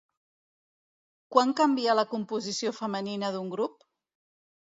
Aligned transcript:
Quan 1.35 1.53
canvia 1.59 1.95
la 1.99 2.05
composició 2.15 2.73
femenina 2.79 3.31
d'un 3.37 3.53
grup? 3.55 3.87